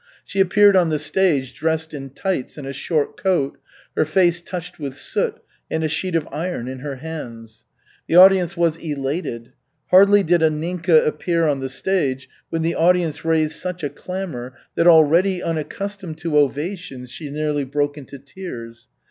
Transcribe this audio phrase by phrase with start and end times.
[0.25, 3.59] She appeared on the stage dressed in tights and a short coat,
[3.95, 5.39] her face touched with soot,
[5.69, 7.67] and a sheet of iron in her hands.
[8.07, 9.53] The audience was elated.
[9.91, 14.87] Hardly did Anninka appear on the stage when the audience raised such a clamor that,
[14.87, 18.87] already unaccustomed to ovations, she nearly broke into tears.